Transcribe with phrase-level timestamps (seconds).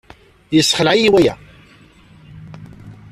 [0.55, 1.35] Yessexleɛ-iyi waya.